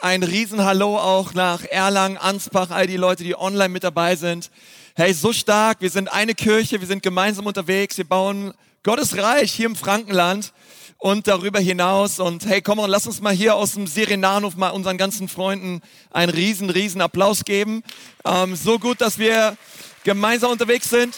[0.00, 4.50] ein Riesenhallo auch nach Erlangen, Ansbach, all die Leute, die online mit dabei sind.
[4.94, 5.80] Hey, so stark.
[5.80, 7.98] Wir sind eine Kirche, wir sind gemeinsam unterwegs.
[7.98, 10.52] Wir bauen Gottes Reich hier im Frankenland
[10.98, 12.20] und darüber hinaus.
[12.20, 15.80] Und hey, komm und lass uns mal hier aus dem Sirenanhof mal unseren ganzen Freunden
[16.10, 17.82] einen riesen, riesen Applaus geben.
[18.24, 19.56] Ähm, so gut, dass wir
[20.04, 21.16] gemeinsam unterwegs sind.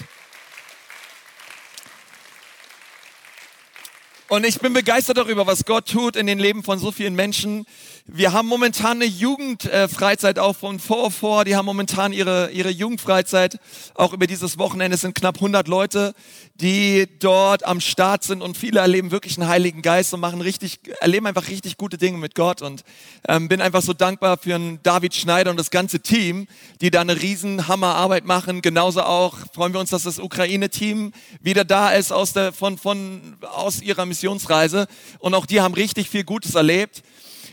[4.30, 7.66] Und ich bin begeistert darüber, was Gott tut in den Leben von so vielen Menschen.
[8.12, 11.44] Wir haben momentan eine Jugendfreizeit auch von vor.
[11.44, 13.60] Die haben momentan ihre, ihre Jugendfreizeit.
[13.94, 16.14] Auch über dieses Wochenende es sind knapp 100 Leute,
[16.56, 20.80] die dort am Start sind und viele erleben wirklich einen Heiligen Geist und machen richtig,
[21.00, 22.82] erleben einfach richtig gute Dinge mit Gott und
[23.28, 26.48] ähm, bin einfach so dankbar für einen David Schneider und das ganze Team,
[26.80, 28.60] die da eine riesen Hammerarbeit machen.
[28.60, 33.36] Genauso auch freuen wir uns, dass das Ukraine-Team wieder da ist aus der, von, von,
[33.52, 34.88] aus ihrer Missionsreise
[35.20, 37.04] und auch die haben richtig viel Gutes erlebt.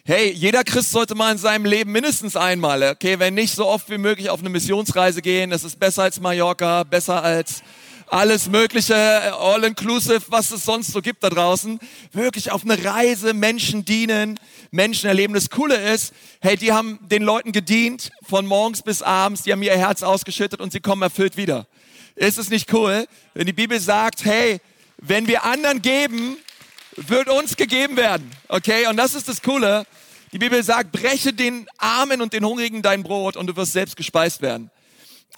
[0.10, 3.90] Hey, jeder Christ sollte mal in seinem Leben mindestens einmal, okay, wenn nicht so oft
[3.90, 5.50] wie möglich auf eine Missionsreise gehen.
[5.50, 7.62] Das ist besser als Mallorca, besser als
[8.06, 11.78] alles Mögliche, all-inclusive, was es sonst so gibt da draußen.
[12.14, 14.40] Wirklich auf eine Reise, Menschen dienen,
[14.72, 15.34] Menschen erleben.
[15.34, 19.62] Das Coole ist, hey, die haben den Leuten gedient von morgens bis abends, die haben
[19.62, 21.68] ihr Herz ausgeschüttet und sie kommen erfüllt wieder.
[22.16, 24.62] Ist es nicht cool, wenn die Bibel sagt, hey,
[25.00, 26.38] wenn wir anderen geben,
[26.98, 28.30] wird uns gegeben werden.
[28.48, 29.86] Okay, und das ist das Coole.
[30.34, 33.96] Die Bibel sagt, breche den Armen und den Hungrigen dein Brot und du wirst selbst
[33.96, 34.72] gespeist werden.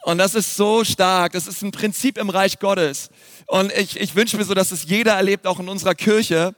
[0.04, 1.34] Und das ist so stark.
[1.34, 3.10] Das ist ein Prinzip im Reich Gottes.
[3.46, 6.56] Und ich, ich wünsche mir so, dass es jeder erlebt, auch in unserer Kirche.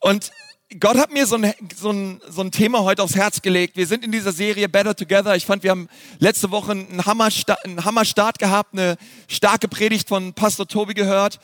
[0.00, 0.32] Und
[0.78, 3.76] Gott hat mir so ein, so, ein, so ein Thema heute aufs Herz gelegt.
[3.76, 5.36] Wir sind in dieser Serie Better Together.
[5.36, 8.96] Ich fand, wir haben letzte Woche einen Hammerstart, einen Hammerstart gehabt, eine
[9.28, 11.40] starke Predigt von Pastor Tobi gehört.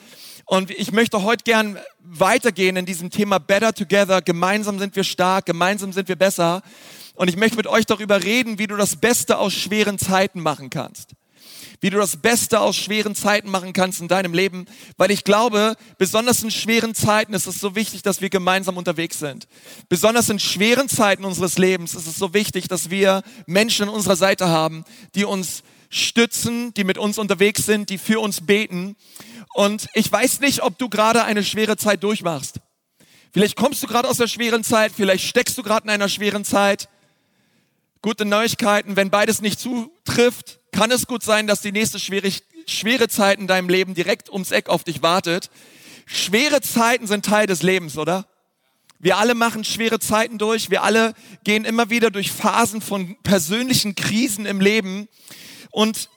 [0.48, 4.22] Und ich möchte heute gern weitergehen in diesem Thema Better Together.
[4.22, 6.62] Gemeinsam sind wir stark, gemeinsam sind wir besser.
[7.16, 10.70] Und ich möchte mit euch darüber reden, wie du das Beste aus schweren Zeiten machen
[10.70, 11.14] kannst.
[11.80, 14.66] Wie du das Beste aus schweren Zeiten machen kannst in deinem Leben.
[14.96, 19.18] Weil ich glaube, besonders in schweren Zeiten ist es so wichtig, dass wir gemeinsam unterwegs
[19.18, 19.48] sind.
[19.88, 24.16] Besonders in schweren Zeiten unseres Lebens ist es so wichtig, dass wir Menschen an unserer
[24.16, 24.84] Seite haben,
[25.16, 25.64] die uns
[25.96, 28.96] stützen, die mit uns unterwegs sind, die für uns beten.
[29.54, 32.60] Und ich weiß nicht, ob du gerade eine schwere Zeit durchmachst.
[33.32, 36.44] Vielleicht kommst du gerade aus der schweren Zeit, vielleicht steckst du gerade in einer schweren
[36.44, 36.88] Zeit.
[38.02, 42.30] Gute Neuigkeiten, wenn beides nicht zutrifft, kann es gut sein, dass die nächste schwere,
[42.66, 45.50] schwere Zeit in deinem Leben direkt ums Eck auf dich wartet.
[46.06, 48.26] Schwere Zeiten sind Teil des Lebens, oder?
[48.98, 50.70] Wir alle machen schwere Zeiten durch.
[50.70, 51.14] Wir alle
[51.44, 55.08] gehen immer wieder durch Phasen von persönlichen Krisen im Leben.
[55.76, 56.08] Und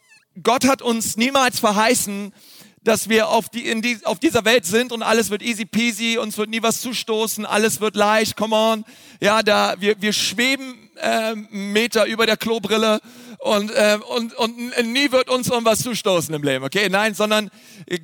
[0.42, 2.34] Gott hat uns niemals verheißen,
[2.82, 6.18] dass wir auf, die, in die, auf dieser Welt sind und alles wird easy peasy,
[6.18, 8.86] uns wird nie was zustoßen, alles wird leicht, come on.
[9.20, 13.02] Ja, da, wir, wir schweben äh, Meter über der Klobrille
[13.40, 14.56] und, äh, und, und
[14.94, 16.88] nie wird uns irgendwas zustoßen im Leben, okay?
[16.88, 17.52] Nein, sondern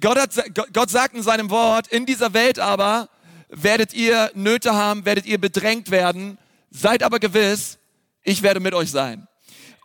[0.02, 0.32] Gott, hat,
[0.74, 3.08] Gott sagt in seinem Wort, in dieser Welt aber
[3.48, 6.38] werdet ihr Nöte haben, werdet ihr bedrängt werden,
[6.70, 7.78] seid aber gewiss,
[8.24, 9.30] ich werde mit euch sein.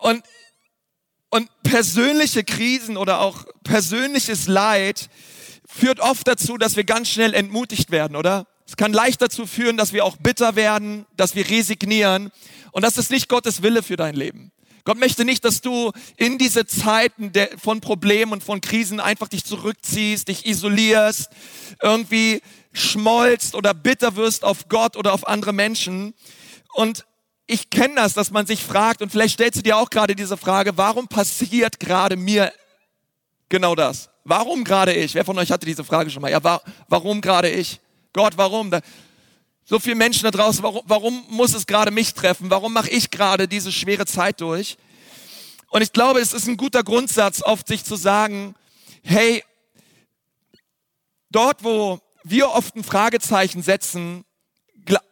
[0.00, 0.24] Und
[1.30, 5.08] und persönliche Krisen oder auch persönliches Leid
[5.66, 8.46] führt oft dazu, dass wir ganz schnell entmutigt werden, oder?
[8.66, 12.30] Es kann leicht dazu führen, dass wir auch bitter werden, dass wir resignieren.
[12.72, 14.52] Und das ist nicht Gottes Wille für dein Leben.
[14.84, 19.44] Gott möchte nicht, dass du in diese Zeiten von Problemen und von Krisen einfach dich
[19.44, 21.30] zurückziehst, dich isolierst,
[21.82, 22.40] irgendwie
[22.72, 26.14] schmolzt oder bitter wirst auf Gott oder auf andere Menschen.
[26.72, 27.04] Und
[27.50, 30.36] ich kenne das, dass man sich fragt, und vielleicht stellst du dir auch gerade diese
[30.36, 32.52] Frage, warum passiert gerade mir
[33.48, 34.08] genau das?
[34.24, 35.14] Warum gerade ich?
[35.14, 36.30] Wer von euch hatte diese Frage schon mal?
[36.30, 37.80] Ja, wa warum gerade ich?
[38.12, 38.70] Gott, warum?
[38.70, 38.80] Da,
[39.64, 42.50] so viele Menschen da draußen, warum, warum muss es gerade mich treffen?
[42.50, 44.78] Warum mache ich gerade diese schwere Zeit durch?
[45.70, 48.54] Und ich glaube, es ist ein guter Grundsatz, oft sich zu sagen,
[49.02, 49.42] hey,
[51.30, 54.24] dort, wo wir oft ein Fragezeichen setzen,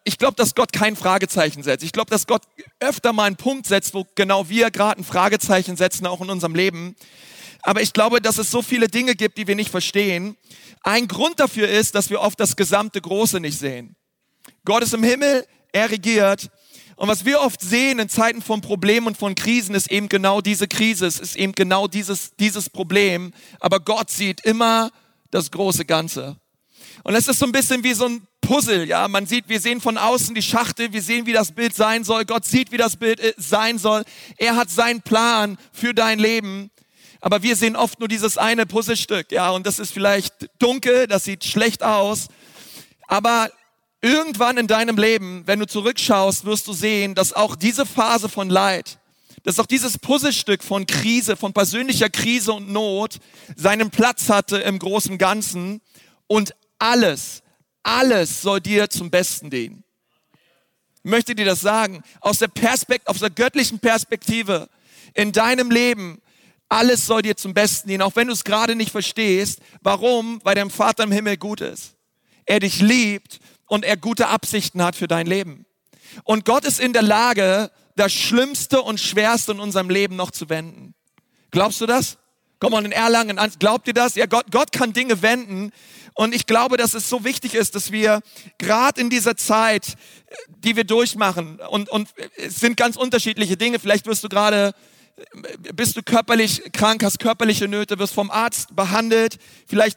[0.04, 1.84] ich glaube, dass Gott kein Fragezeichen setzt.
[1.84, 2.42] Ich glaube, dass Gott
[2.80, 6.54] öfter mal einen Punkt setzt, wo genau wir gerade ein Fragezeichen setzen, auch in unserem
[6.54, 6.96] Leben.
[7.62, 10.36] Aber ich glaube, dass es so viele Dinge gibt, die wir nicht verstehen.
[10.82, 13.96] Ein Grund dafür ist, dass wir oft das gesamte Große nicht sehen.
[14.64, 16.50] Gott ist im Himmel, er regiert.
[16.96, 20.40] Und was wir oft sehen in Zeiten von Problemen und von Krisen, ist eben genau
[20.40, 23.32] diese Krise, es ist eben genau dieses, dieses Problem.
[23.60, 24.90] Aber Gott sieht immer
[25.30, 26.36] das große Ganze.
[27.04, 29.08] Und es ist so ein bisschen wie so ein Puzzle, ja.
[29.08, 32.24] Man sieht, wir sehen von außen die Schachtel, wir sehen, wie das Bild sein soll.
[32.24, 34.04] Gott sieht, wie das Bild äh, sein soll.
[34.36, 36.70] Er hat seinen Plan für dein Leben.
[37.20, 39.50] Aber wir sehen oft nur dieses eine Puzzlestück, ja.
[39.50, 42.28] Und das ist vielleicht dunkel, das sieht schlecht aus.
[43.06, 43.50] Aber
[44.00, 48.48] irgendwann in deinem Leben, wenn du zurückschaust, wirst du sehen, dass auch diese Phase von
[48.48, 48.98] Leid,
[49.42, 53.16] dass auch dieses Puzzlestück von Krise, von persönlicher Krise und Not
[53.56, 55.80] seinen Platz hatte im großen Ganzen
[56.26, 57.42] und alles,
[57.82, 59.84] alles soll dir zum Besten dienen.
[61.02, 64.68] Ich möchte dir das sagen, aus der Perspekt aus der göttlichen Perspektive
[65.14, 66.20] in deinem Leben,
[66.68, 69.60] alles soll dir zum Besten dienen, auch wenn du es gerade nicht verstehst.
[69.80, 70.40] Warum?
[70.44, 71.94] Weil dein Vater im Himmel gut ist.
[72.44, 75.64] Er dich liebt und er gute Absichten hat für dein Leben.
[76.24, 80.48] Und Gott ist in der Lage, das Schlimmste und Schwerste in unserem Leben noch zu
[80.48, 80.94] wenden.
[81.50, 82.18] Glaubst du das?
[82.60, 83.52] Komm mal in Erlangen an.
[83.58, 84.16] Glaubt ihr das?
[84.16, 85.72] Ja, Gott, Gott kann Dinge wenden.
[86.14, 88.20] Und ich glaube, dass es so wichtig ist, dass wir
[88.58, 89.96] gerade in dieser Zeit,
[90.48, 93.78] die wir durchmachen, und, und es sind ganz unterschiedliche Dinge.
[93.78, 94.74] Vielleicht wirst du gerade,
[95.74, 99.38] bist du körperlich krank, hast körperliche Nöte, wirst vom Arzt behandelt.
[99.68, 99.96] Vielleicht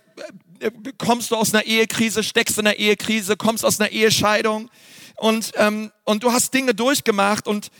[0.59, 0.69] äh,
[0.99, 4.69] kommst du aus einer Ehekrise, steckst in einer Ehekrise, kommst aus einer Ehescheidung
[5.15, 7.71] und, ähm, und du hast Dinge durchgemacht und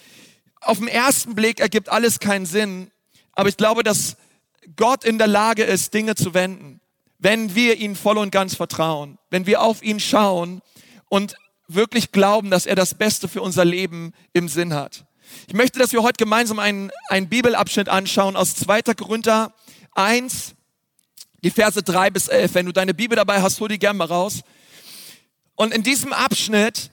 [0.62, 2.92] auf den ersten Blick ergibt alles keinen Sinn.
[3.34, 4.18] Aber ich glaube, dass
[4.76, 6.82] Gott in der Lage ist, Dinge zu wenden,
[7.20, 10.62] wenn wir ihn voll und ganz vertrauen, wenn wir auf ihn schauen
[11.10, 11.36] und
[11.68, 15.06] wirklich glauben, dass er das Beste für unser Leben im Sinn hat.
[15.48, 18.82] Ich möchte, dass wir heute gemeinsam einen, einen Bibelabschnitt anschauen aus 2.
[18.96, 19.54] Korinther
[19.94, 20.56] 1,
[21.44, 22.54] die Verse 3 bis 11.
[22.54, 24.42] Wenn du deine Bibel dabei hast, hol die gerne mal raus.
[25.56, 26.92] Und in diesem Abschnitt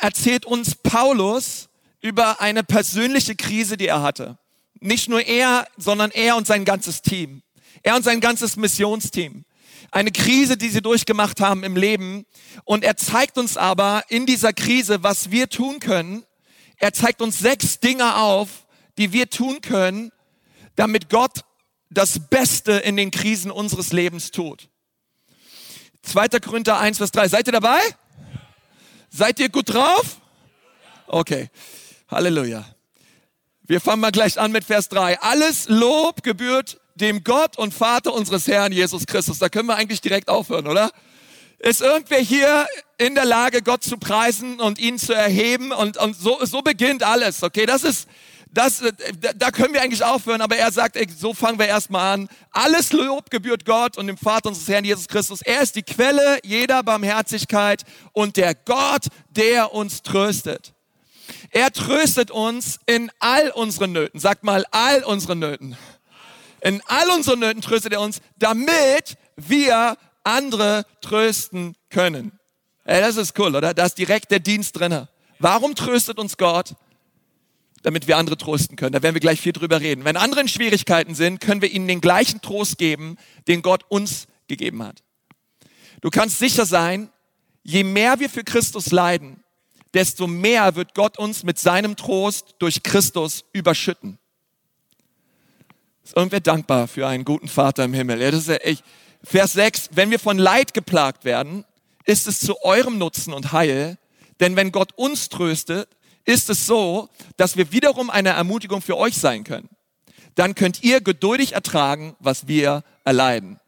[0.00, 1.68] erzählt uns Paulus
[2.00, 4.38] über eine persönliche Krise, die er hatte.
[4.84, 7.42] Nicht nur er, sondern er und sein ganzes Team.
[7.82, 9.46] Er und sein ganzes Missionsteam.
[9.90, 12.26] Eine Krise, die sie durchgemacht haben im Leben.
[12.64, 16.22] Und er zeigt uns aber in dieser Krise, was wir tun können.
[16.76, 18.66] Er zeigt uns sechs Dinge auf,
[18.98, 20.12] die wir tun können,
[20.76, 21.44] damit Gott
[21.88, 24.68] das Beste in den Krisen unseres Lebens tut.
[26.02, 26.28] 2.
[26.40, 27.28] Korinther 1, Vers 3.
[27.28, 27.80] Seid ihr dabei?
[29.08, 30.20] Seid ihr gut drauf?
[31.06, 31.48] Okay.
[32.08, 32.66] Halleluja.
[33.66, 35.20] Wir fangen mal gleich an mit Vers 3.
[35.20, 39.38] Alles Lob gebührt dem Gott und Vater unseres Herrn Jesus Christus.
[39.38, 40.90] Da können wir eigentlich direkt aufhören, oder?
[41.60, 42.66] Ist irgendwer hier
[42.98, 45.72] in der Lage, Gott zu preisen und ihn zu erheben?
[45.72, 47.64] Und, und so, so beginnt alles, okay?
[47.64, 48.06] Das ist,
[48.52, 48.92] das, äh,
[49.34, 52.28] da können wir eigentlich aufhören, aber er sagt, ey, so fangen wir erstmal an.
[52.50, 55.40] Alles Lob gebührt Gott und dem Vater unseres Herrn Jesus Christus.
[55.40, 60.74] Er ist die Quelle jeder Barmherzigkeit und der Gott, der uns tröstet.
[61.54, 64.18] Er tröstet uns in all unseren Nöten.
[64.18, 65.76] Sagt mal, all unseren Nöten.
[66.60, 72.40] In all unseren Nöten tröstet er uns, damit wir andere trösten können.
[72.84, 73.72] Ey, das ist cool, oder?
[73.72, 75.08] Da ist direkt der Dienst drinne.
[75.38, 76.74] Warum tröstet uns Gott?
[77.82, 78.92] damit wir andere trösten können.
[78.92, 80.06] Da werden wir gleich viel drüber reden.
[80.06, 84.26] Wenn andere in Schwierigkeiten sind, können wir ihnen den gleichen Trost geben, den Gott uns
[84.48, 85.02] gegeben hat.
[86.00, 87.10] Du kannst sicher sein,
[87.62, 89.43] je mehr wir für Christus leiden,
[89.94, 94.18] desto mehr wird Gott uns mit seinem Trost durch Christus überschütten.
[96.04, 98.20] Ist irgendwer dankbar für einen guten Vater im Himmel?
[98.20, 98.84] Ja, das ist ja echt.
[99.22, 101.64] Vers 6, wenn wir von Leid geplagt werden,
[102.04, 103.96] ist es zu eurem Nutzen und Heil,
[104.40, 105.88] denn wenn Gott uns tröstet,
[106.26, 109.68] ist es so, dass wir wiederum eine Ermutigung für euch sein können.
[110.34, 113.60] Dann könnt ihr geduldig ertragen, was wir erleiden.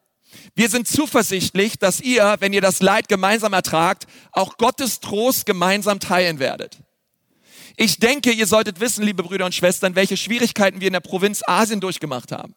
[0.55, 6.01] Wir sind zuversichtlich, dass ihr, wenn ihr das Leid gemeinsam ertragt, auch Gottes Trost gemeinsam
[6.01, 6.79] teilen werdet.
[7.77, 11.43] Ich denke, ihr solltet wissen, liebe Brüder und Schwestern, welche Schwierigkeiten wir in der Provinz
[11.47, 12.55] Asien durchgemacht haben.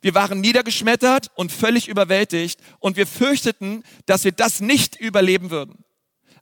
[0.00, 5.84] Wir waren niedergeschmettert und völlig überwältigt und wir fürchteten, dass wir das nicht überleben würden.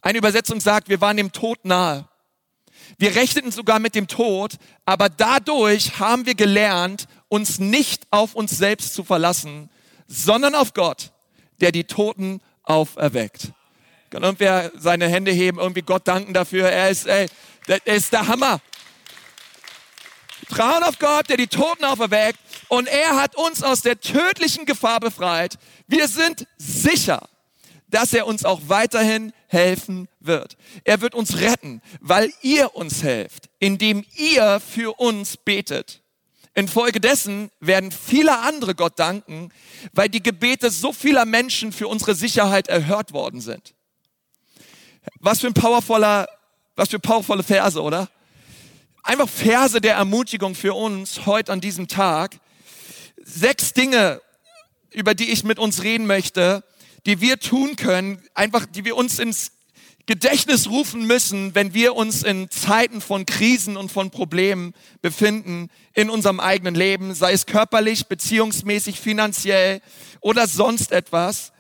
[0.01, 2.09] Eine Übersetzung sagt, wir waren dem Tod nahe.
[2.99, 4.55] Wir rechneten sogar mit dem Tod,
[4.85, 9.71] aber dadurch haben wir gelernt, uns nicht auf uns selbst zu verlassen,
[10.11, 11.13] sondern auf Gott,
[11.61, 13.53] der die Toten auferweckt.
[14.11, 16.69] Kann irgendwer seine Hände heben, irgendwie Gott danken dafür?
[16.69, 17.29] Er ist, ey,
[17.69, 18.61] er ist der Hammer.
[20.49, 24.99] Trauen auf Gott, der die Toten auferweckt und er hat uns aus der tödlichen Gefahr
[24.99, 25.59] befreit.
[25.87, 27.29] Wir sind sicher,
[27.87, 30.57] dass er uns auch weiterhin helfen wird.
[30.83, 36.00] Er wird uns retten, weil ihr uns helft, indem ihr für uns betet.
[36.61, 39.51] Infolgedessen werden viele andere Gott danken,
[39.93, 43.75] weil die Gebete so vieler Menschen für unsere Sicherheit erhört worden sind.
[45.19, 46.29] Was für ein powervoller,
[46.77, 48.11] was für powervolle Verse, oder?
[49.03, 52.39] Einfach Verse der Ermutigung für uns heute an diesem Tag.
[53.17, 54.21] Sechs Dinge,
[54.91, 56.63] über die ich mit uns reden möchte,
[57.07, 59.53] die wir tun können, einfach, die wir uns ins
[60.07, 66.11] Gedächtnis rufen müssen, wenn wir uns in Zeiten von Krisen und von Problemen befinden in
[66.11, 69.81] unserem eigenen Leben, sei es körperlich, beziehungsmäßig, finanziell
[70.21, 71.53] oder sonst etwas.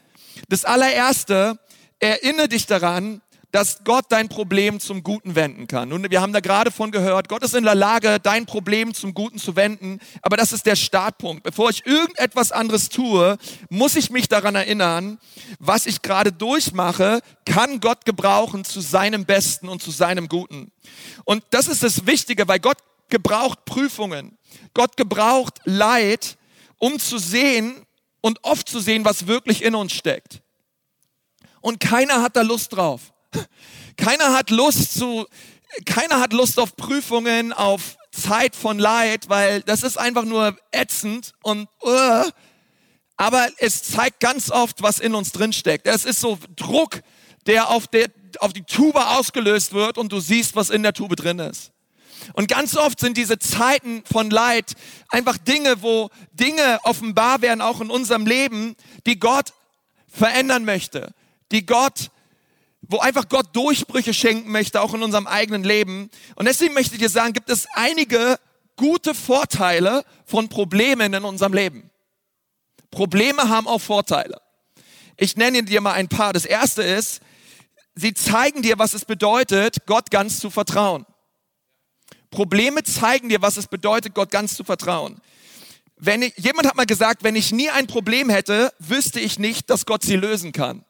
[0.48, 1.58] Das allererste,
[2.00, 3.20] erinnere dich daran,
[3.52, 5.88] dass Gott dein Problem zum Guten wenden kann.
[5.88, 9.14] Nun, wir haben da gerade von gehört, Gott ist in der Lage, dein Problem zum
[9.14, 11.42] Guten zu wenden, aber das ist der Startpunkt.
[11.42, 13.36] Bevor ich irgendetwas anderes tue,
[13.68, 15.18] muss ich mich daran erinnern,
[15.58, 20.70] was ich gerade durchmache, kann Gott gebrauchen zu seinem Besten und zu seinem Guten.
[21.24, 22.78] Und das ist das Wichtige, weil Gott
[23.08, 24.38] gebraucht Prüfungen.
[24.74, 26.38] Gott gebraucht Leid,
[26.78, 27.84] um zu sehen
[28.20, 30.42] und oft zu sehen, was wirklich in uns steckt.
[31.60, 33.12] Und keiner hat da Lust drauf.
[33.96, 35.26] Keiner hat Lust zu,
[35.84, 41.32] keiner hat Lust auf Prüfungen, auf Zeit von Leid, weil das ist einfach nur ätzend
[41.42, 42.30] und uh,
[43.16, 45.86] aber es zeigt ganz oft, was in uns drin steckt.
[45.86, 47.02] Es ist so Druck,
[47.46, 48.08] der auf, der
[48.38, 51.70] auf die Tube ausgelöst wird und du siehst, was in der Tube drin ist.
[52.32, 54.72] Und ganz oft sind diese Zeiten von Leid
[55.10, 58.74] einfach Dinge, wo Dinge offenbar werden, auch in unserem Leben,
[59.06, 59.52] die Gott
[60.06, 61.12] verändern möchte,
[61.52, 62.10] die Gott
[62.90, 66.10] wo einfach Gott Durchbrüche schenken möchte, auch in unserem eigenen Leben.
[66.34, 68.36] Und deswegen möchte ich dir sagen, gibt es einige
[68.76, 71.90] gute Vorteile von Problemen in unserem Leben.
[72.90, 74.40] Probleme haben auch Vorteile.
[75.16, 76.32] Ich nenne dir mal ein paar.
[76.32, 77.20] Das erste ist,
[77.94, 81.06] sie zeigen dir, was es bedeutet, Gott ganz zu vertrauen.
[82.32, 85.20] Probleme zeigen dir, was es bedeutet, Gott ganz zu vertrauen.
[85.96, 89.70] Wenn ich, jemand hat mal gesagt, wenn ich nie ein Problem hätte, wüsste ich nicht,
[89.70, 90.84] dass Gott sie lösen kann.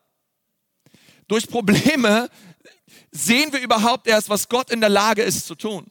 [1.31, 2.29] Durch Probleme
[3.13, 5.87] sehen wir überhaupt erst, was Gott in der Lage ist zu tun.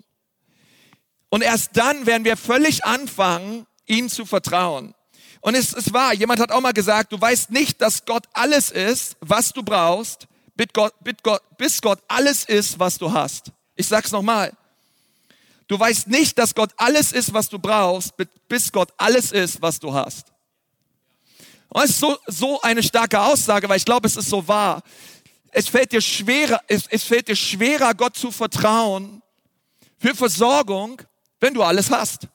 [1.29, 4.93] Und erst dann werden wir völlig anfangen, ihm zu vertrauen.
[5.39, 8.69] Und es ist wahr, jemand hat auch mal gesagt, du weißt nicht, dass Gott alles
[8.69, 13.53] ist, was du brauchst, bis Gott alles ist, was du hast.
[13.77, 14.51] Ich sag's nochmal.
[15.69, 18.13] Du weißt nicht, dass Gott alles ist, was du brauchst,
[18.49, 20.33] bis Gott alles ist, was du hast.
[21.69, 24.83] Und es ist so, so eine starke Aussage, weil ich glaube, es ist so wahr
[25.51, 29.21] es fällt dir schwerer, es, es fällt dir schwerer, Gott zu vertrauen
[29.97, 31.01] für Versorgung,
[31.39, 32.27] wenn du alles hast.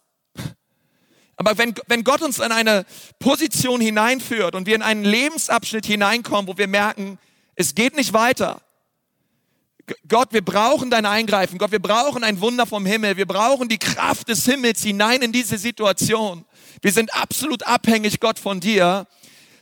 [1.36, 2.86] Aber wenn, wenn Gott uns in eine
[3.18, 7.18] Position hineinführt und wir in einen Lebensabschnitt hineinkommen, wo wir merken,
[7.56, 8.60] es geht nicht weiter.
[10.08, 11.58] Gott, wir brauchen dein Eingreifen.
[11.58, 13.16] Gott, wir brauchen ein Wunder vom Himmel.
[13.16, 16.44] Wir brauchen die Kraft des Himmels hinein in diese Situation.
[16.80, 19.06] Wir sind absolut abhängig, Gott, von dir.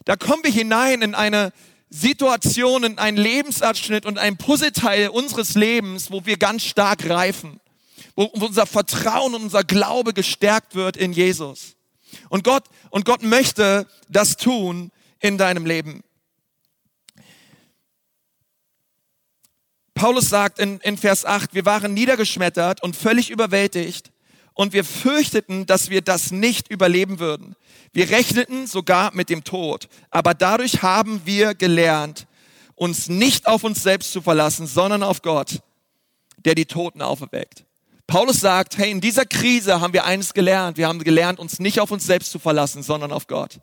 [0.04, 1.52] Da kommen wir hinein in eine
[1.94, 7.61] Situationen, ein Lebensabschnitt und ein Puzzleteil unseres Lebens, wo wir ganz stark reifen,
[8.16, 11.76] wo unser Vertrauen und unser Glaube gestärkt wird in Jesus.
[12.30, 16.02] Und Gott, und Gott möchte das tun in deinem Leben.
[19.92, 24.12] Paulus sagt in, in Vers 8, wir waren niedergeschmettert und völlig überwältigt
[24.54, 27.54] und wir fürchteten, dass wir das nicht überleben würden.
[27.92, 32.26] Wir rechneten sogar mit dem Tod, aber dadurch haben wir gelernt,
[32.75, 35.61] uns nicht auf uns selbst zu verlassen, sondern auf Gott,
[36.38, 37.64] der die Toten auferweckt.
[38.06, 40.76] Paulus sagt, hey, in dieser Krise haben wir eines gelernt.
[40.76, 43.61] Wir haben gelernt, uns nicht auf uns selbst zu verlassen, sondern auf Gott.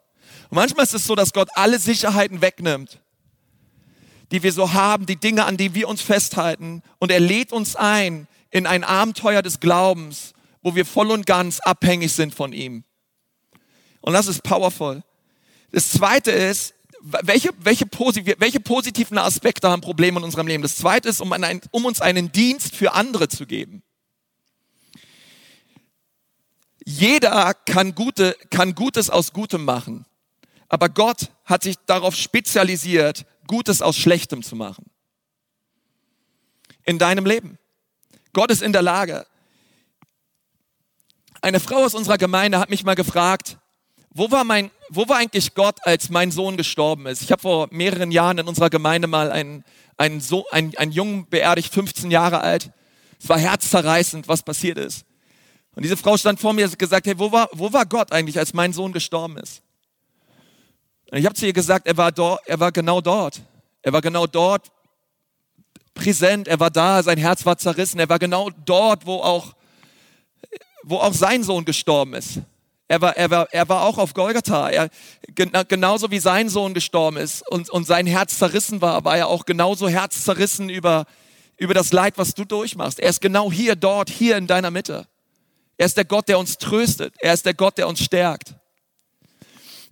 [0.50, 3.00] Und manchmal ist es so, dass Gott alle Sicherheiten wegnimmt,
[4.31, 6.81] die wir so haben, die Dinge, an die wir uns festhalten.
[7.00, 11.59] Und er lädt uns ein in ein Abenteuer des Glaubens, wo wir voll und ganz
[11.59, 12.83] abhängig sind von ihm.
[14.01, 15.03] Und das ist powerful.
[15.72, 17.86] Das zweite ist, welche, welche,
[18.39, 20.63] welche positiven Aspekte haben Probleme in unserem Leben?
[20.63, 23.84] Das zweite ist, um, ein, um uns einen Dienst für andere zu geben.
[26.86, 30.06] Jeder kann, gute, kann Gutes aus Gutem machen.
[30.68, 34.86] Aber Gott hat sich darauf spezialisiert, Gutes aus Schlechtem zu machen.
[36.86, 37.58] In deinem Leben.
[38.34, 39.25] Gott ist in der Lage.
[41.41, 43.58] Eine Frau aus unserer Gemeinde hat mich mal gefragt,
[44.12, 47.22] wo war mein, wo war eigentlich Gott, als mein Sohn gestorben ist?
[47.22, 49.63] Ich habe vor mehreren Jahren in unserer Gemeinde mal einen,
[49.98, 52.72] einen, so, einen, einen Jungen beerdigt, 15 Jahre alt.
[53.22, 55.06] Es war herzzerreißend, was passiert ist.
[55.75, 58.12] Und diese Frau stand vor mir und hat gesagt, hey, wo war, wo war Gott
[58.12, 59.62] eigentlich, als mein Sohn gestorben ist?
[61.12, 63.42] Und ich habe zu ihr gesagt, er war, dort, er war genau dort.
[63.82, 64.72] Er war genau dort
[65.94, 69.54] präsent, er war da, sein Herz war zerrissen, er war genau dort, wo auch,
[70.84, 72.39] wo auch sein Sohn gestorben ist.
[72.89, 74.67] Er war, er war, er war auch auf Golgatha.
[74.69, 74.89] Er,
[75.36, 79.46] genauso wie sein Sohn gestorben ist und, und sein Herz zerrissen war, war er auch
[79.46, 81.05] genauso herzzerrissen über,
[81.58, 83.00] über das Leid, was du durchmachst.
[83.00, 85.08] Er ist genau hier, dort, hier in deiner Mitte.
[85.77, 87.13] Er ist der Gott, der uns tröstet.
[87.19, 88.55] Er ist der Gott, der uns stärkt.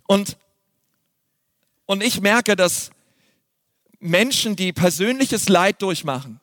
[0.08, 0.36] Und,
[1.86, 2.90] und ich merke, dass
[4.00, 6.40] Menschen, die persönliches Leid durchmachen,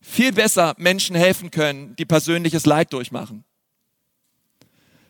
[0.00, 3.44] viel besser Menschen helfen können, die persönliches Leid durchmachen.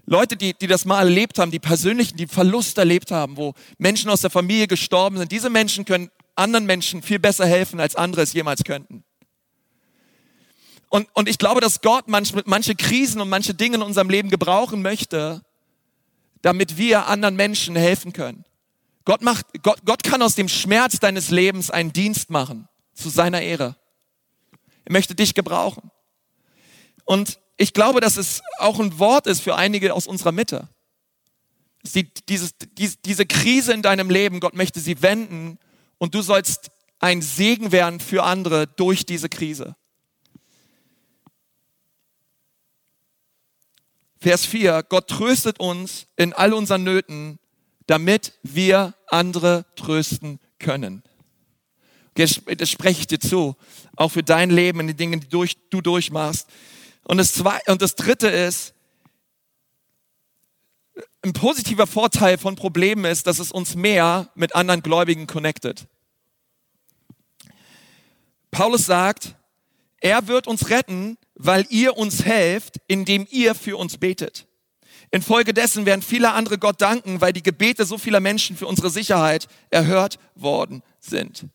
[0.06, 4.08] Leute, die, die das mal erlebt haben, die persönlichen, die Verlust erlebt haben, wo Menschen
[4.08, 8.22] aus der Familie gestorben sind, diese Menschen können anderen Menschen viel besser helfen, als andere
[8.22, 9.04] es jemals könnten.
[10.88, 14.30] Und, und ich glaube, dass Gott manche, manche Krisen und manche Dinge in unserem Leben
[14.30, 15.42] gebrauchen möchte,
[16.42, 18.44] damit wir anderen Menschen helfen können.
[19.04, 23.42] Gott, macht, Gott, Gott kann aus dem Schmerz deines Lebens einen Dienst machen, zu seiner
[23.42, 23.76] Ehre.
[24.84, 25.90] Er möchte dich gebrauchen.
[27.04, 30.68] Und ich glaube, dass es auch ein Wort ist für einige aus unserer Mitte.
[31.94, 35.58] Die, dieses, die, diese Krise in deinem Leben, Gott möchte sie wenden
[35.98, 39.76] und du sollst ein Segen werden für andere durch diese Krise.
[44.18, 47.38] Vers 4, Gott tröstet uns in all unseren Nöten,
[47.86, 51.02] damit wir andere trösten können.
[52.14, 53.56] Das spreche ich dir zu,
[53.94, 56.48] auch für dein Leben, in den Dingen, die du durchmachst.
[57.06, 58.74] Und das, zwei, und das Dritte ist,
[61.22, 65.86] ein positiver Vorteil von Problemen ist, dass es uns mehr mit anderen Gläubigen connected.
[68.50, 69.36] Paulus sagt,
[70.00, 74.46] er wird uns retten, weil ihr uns helft, indem ihr für uns betet.
[75.12, 79.46] Infolgedessen werden viele andere Gott danken, weil die Gebete so vieler Menschen für unsere Sicherheit
[79.70, 81.46] erhört worden sind.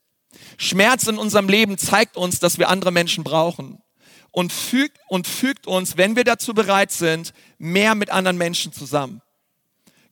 [0.57, 3.81] Schmerz in unserem Leben zeigt uns, dass wir andere Menschen brauchen
[4.31, 9.21] und fügt, und fügt uns, wenn wir dazu bereit sind, mehr mit anderen Menschen zusammen.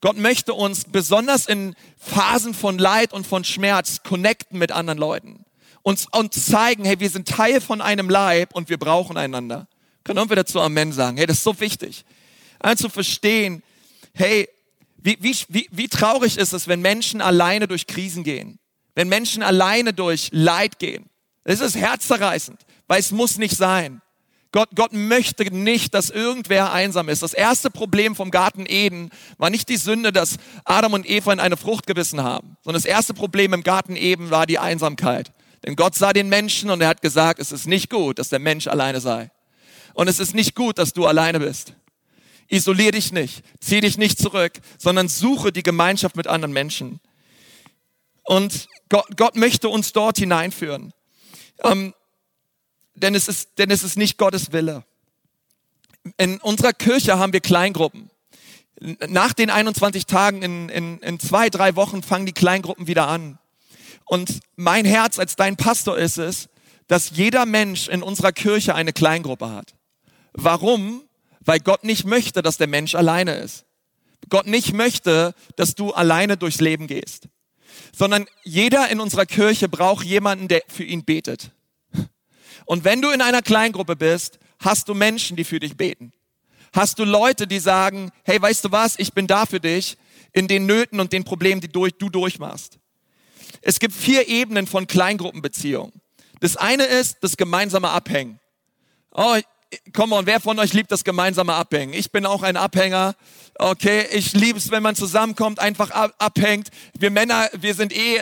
[0.01, 5.45] Gott möchte uns besonders in Phasen von Leid und von Schmerz connecten mit anderen Leuten.
[5.81, 9.67] Uns, uns zeigen, hey, wir sind Teil von einem Leib und wir brauchen einander.
[10.03, 11.17] Können wir dazu Amen sagen?
[11.17, 12.05] Hey, das ist so wichtig.
[12.59, 13.63] Also zu verstehen,
[14.13, 14.47] hey,
[14.97, 18.59] wie, wie, wie, wie traurig ist es, wenn Menschen alleine durch Krisen gehen?
[18.95, 21.09] Wenn Menschen alleine durch Leid gehen?
[21.43, 24.01] Es ist herzzerreißend, weil es muss nicht sein.
[24.51, 27.21] Gott, Gott möchte nicht, dass irgendwer einsam ist.
[27.21, 31.39] Das erste Problem vom Garten Eden war nicht die Sünde, dass Adam und Eva in
[31.39, 35.31] eine Frucht gebissen haben, sondern das erste Problem im Garten Eden war die Einsamkeit.
[35.65, 38.39] Denn Gott sah den Menschen und er hat gesagt, es ist nicht gut, dass der
[38.39, 39.29] Mensch alleine sei.
[39.93, 41.73] Und es ist nicht gut, dass du alleine bist.
[42.47, 46.99] Isolier dich nicht, zieh dich nicht zurück, sondern suche die Gemeinschaft mit anderen Menschen.
[48.23, 50.93] Und Gott, Gott möchte uns dort hineinführen.
[51.63, 51.93] Ähm,
[53.01, 54.83] denn es ist, denn es ist nicht Gottes Wille.
[56.17, 58.09] In unserer Kirche haben wir Kleingruppen.
[59.07, 63.37] Nach den 21 Tagen in, in, in zwei, drei Wochen fangen die Kleingruppen wieder an.
[64.05, 66.49] Und mein Herz als dein Pastor ist es,
[66.87, 69.75] dass jeder Mensch in unserer Kirche eine Kleingruppe hat.
[70.33, 71.03] Warum?
[71.41, 73.65] Weil Gott nicht möchte, dass der Mensch alleine ist.
[74.29, 77.27] Gott nicht möchte, dass du alleine durchs Leben gehst.
[77.95, 81.51] Sondern jeder in unserer Kirche braucht jemanden, der für ihn betet.
[82.69, 86.13] Und wenn du in einer Kleingruppe bist, hast du Menschen, die für dich beten.
[86.71, 89.97] Hast du Leute, die sagen, hey, weißt du was, ich bin da für dich
[90.33, 92.77] in den Nöten und den Problemen, die du durchmachst.
[93.63, 95.99] Es gibt vier Ebenen von Kleingruppenbeziehungen.
[96.41, 98.39] Das eine ist das gemeinsame Abhängen.
[99.13, 99.39] Oh,
[99.93, 101.93] komm on, wer von euch liebt das gemeinsame Abhängen?
[101.93, 103.15] Ich bin auch ein Abhänger.
[103.61, 106.69] Okay, ich liebe es, wenn man zusammenkommt, einfach abhängt.
[106.97, 108.21] Wir Männer, wir sind eh,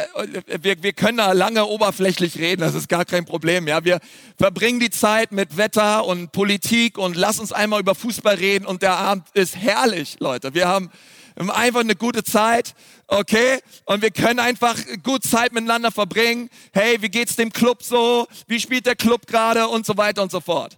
[0.61, 3.67] wir, wir können da lange oberflächlich reden, das ist gar kein Problem.
[3.67, 3.99] Ja, wir
[4.37, 8.81] verbringen die Zeit mit Wetter und Politik und lass uns einmal über Fußball reden und
[8.81, 10.55] der Abend ist herrlich, Leute.
[10.55, 10.89] Wir haben
[11.37, 12.73] einfach eine gute Zeit,
[13.07, 13.59] okay?
[13.85, 16.49] Und wir können einfach gut Zeit miteinander verbringen.
[16.73, 18.27] Hey, wie geht's dem Club so?
[18.47, 19.67] Wie spielt der Club gerade?
[19.67, 20.77] Und so weiter und so fort.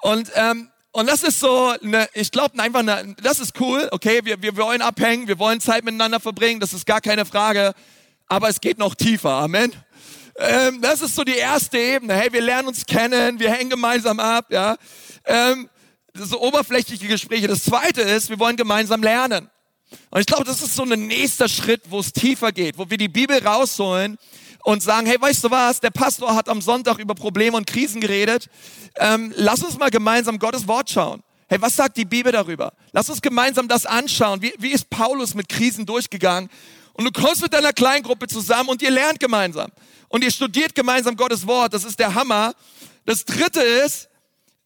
[0.00, 4.20] Und ähm, und das ist so, eine, ich glaube einfach, eine, das ist cool, okay,
[4.24, 7.74] wir, wir wollen abhängen, wir wollen Zeit miteinander verbringen, das ist gar keine Frage,
[8.26, 9.72] aber es geht noch tiefer, Amen.
[10.36, 14.18] Ähm, das ist so die erste Ebene, hey, wir lernen uns kennen, wir hängen gemeinsam
[14.18, 14.76] ab, ja.
[15.26, 15.68] Ähm,
[16.14, 17.46] so oberflächliche Gespräche.
[17.46, 19.48] Das zweite ist, wir wollen gemeinsam lernen.
[20.10, 22.98] Und ich glaube, das ist so ein nächster Schritt, wo es tiefer geht, wo wir
[22.98, 24.18] die Bibel rausholen
[24.62, 28.00] und sagen, hey, weißt du was, der Pastor hat am Sonntag über Probleme und Krisen
[28.00, 28.48] geredet.
[28.96, 31.22] Ähm, lass uns mal gemeinsam Gottes Wort schauen.
[31.48, 32.72] Hey, was sagt die Bibel darüber?
[32.92, 34.42] Lass uns gemeinsam das anschauen.
[34.42, 36.48] Wie, wie ist Paulus mit Krisen durchgegangen?
[36.92, 39.70] Und du kommst mit deiner Kleingruppe zusammen und ihr lernt gemeinsam.
[40.08, 41.72] Und ihr studiert gemeinsam Gottes Wort.
[41.72, 42.54] Das ist der Hammer.
[43.06, 44.08] Das dritte ist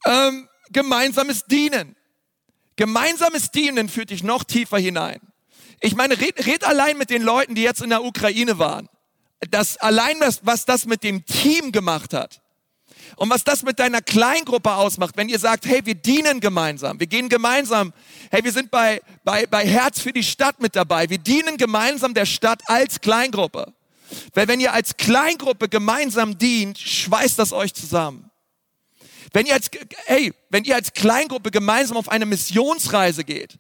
[0.05, 1.97] ähm, gemeinsames Dienen.
[2.77, 5.21] Gemeinsames Dienen führt dich noch tiefer hinein.
[5.81, 8.89] Ich meine, red, red allein mit den Leuten, die jetzt in der Ukraine waren
[9.51, 12.41] das allein das, was das mit dem Team gemacht hat
[13.17, 17.07] und was das mit deiner Kleingruppe ausmacht, wenn ihr sagt, hey, wir dienen gemeinsam, wir
[17.07, 17.93] gehen gemeinsam,
[18.31, 22.15] hey, wir sind bei, bei, bei Herz für die Stadt mit dabei, wir dienen gemeinsam
[22.15, 23.73] der Stadt als Kleingruppe.
[24.35, 28.31] Weil wenn ihr als Kleingruppe gemeinsam dient, schweißt das euch zusammen.
[29.33, 29.71] Wenn ihr als,
[30.07, 33.59] hey, wenn ihr als Kleingruppe gemeinsam auf eine Missionsreise geht,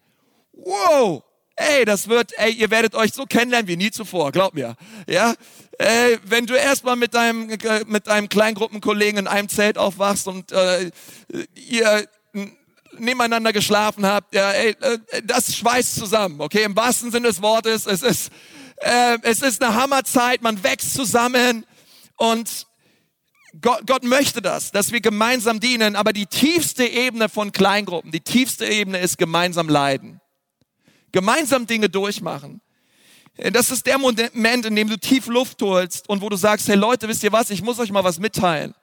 [0.52, 1.22] wow,
[1.56, 4.76] ey, das wird, ey, ihr werdet euch so kennenlernen wie nie zuvor, glaub mir.
[5.08, 5.34] Ja,
[5.78, 7.46] ey, wenn du erstmal mit deinem,
[7.86, 10.90] mit deinem Kleingruppenkollegen in einem Zelt aufwachst und äh,
[11.54, 12.08] ihr
[12.98, 17.86] nebeneinander geschlafen habt, ja, ey, äh, das schweißt zusammen, okay, im wahrsten Sinne des Wortes,
[17.86, 18.30] es ist,
[18.76, 21.66] äh, es ist eine Hammerzeit, man wächst zusammen
[22.16, 22.66] und
[23.60, 28.20] Gott, Gott möchte das, dass wir gemeinsam dienen, aber die tiefste Ebene von Kleingruppen, die
[28.20, 30.20] tiefste Ebene ist gemeinsam leiden.
[31.12, 32.60] Gemeinsam Dinge durchmachen.
[33.36, 36.76] Das ist der Moment, in dem du tief Luft holst und wo du sagst, hey
[36.76, 38.74] Leute, wisst ihr was, ich muss euch mal was mitteilen.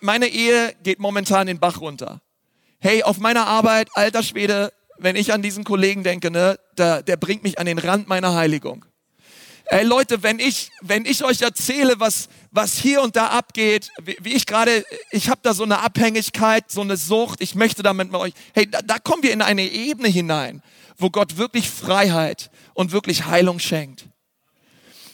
[0.00, 2.22] Meine Ehe geht momentan den Bach runter.
[2.80, 7.16] Hey, auf meiner Arbeit, alter Schwede, wenn ich an diesen Kollegen denke, ne, der, der
[7.16, 8.84] bringt mich an den Rand meiner Heiligung.
[9.70, 14.16] Ey Leute, wenn ich, wenn ich euch erzähle, was, was hier und da abgeht, wie,
[14.22, 18.10] wie ich gerade, ich habe da so eine Abhängigkeit, so eine Sucht, ich möchte damit
[18.10, 20.62] mit euch, hey, da, da kommen wir in eine Ebene hinein,
[20.96, 24.06] wo Gott wirklich Freiheit und wirklich Heilung schenkt.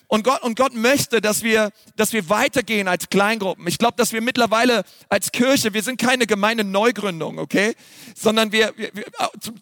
[0.06, 3.66] Und Gott, und Gott möchte, dass wir, dass wir weitergehen als Kleingruppen.
[3.66, 7.74] Ich glaube, dass wir mittlerweile als Kirche, wir sind keine gemeine Neugründung, okay?
[8.14, 8.92] Sondern wir, wir,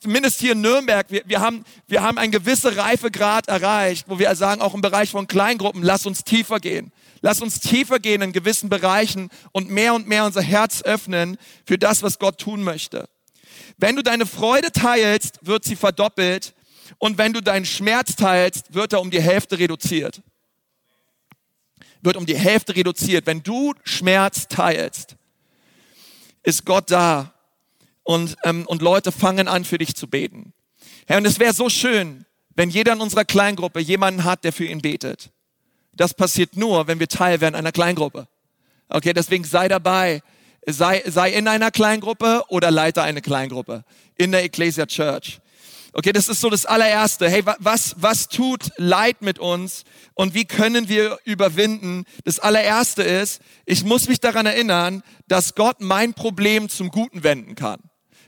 [0.00, 4.34] zumindest hier in Nürnberg, wir, wir, haben, wir haben einen gewissen Reifegrad erreicht, wo wir
[4.34, 6.90] sagen, auch im Bereich von Kleingruppen, lass uns tiefer gehen.
[7.20, 11.78] Lass uns tiefer gehen in gewissen Bereichen und mehr und mehr unser Herz öffnen für
[11.78, 13.08] das, was Gott tun möchte.
[13.78, 16.52] Wenn du deine Freude teilst, wird sie verdoppelt.
[17.02, 20.22] Und wenn du deinen Schmerz teilst, wird er um die Hälfte reduziert
[22.02, 23.26] wird um die Hälfte reduziert.
[23.26, 25.16] Wenn du Schmerz teilst,
[26.42, 27.32] ist Gott da
[28.02, 30.52] und, ähm, und Leute fangen an, für dich zu beten.
[31.06, 34.64] Herr, und es wäre so schön, wenn jeder in unserer Kleingruppe jemanden hat, der für
[34.64, 35.30] ihn betet.
[35.94, 38.26] Das passiert nur, wenn wir Teil werden einer Kleingruppe.
[38.88, 40.22] Okay, deswegen sei dabei.
[40.66, 43.84] Sei, sei in einer Kleingruppe oder leite eine Kleingruppe
[44.16, 45.40] in der Ecclesia Church.
[45.94, 47.28] Okay, das ist so das allererste.
[47.28, 52.05] Hey, was, was tut Leid mit uns und wie können wir überwinden?
[52.24, 57.57] Das allererste ist, ich muss mich daran erinnern, dass Gott mein Problem zum Guten wenden
[57.57, 57.78] kann.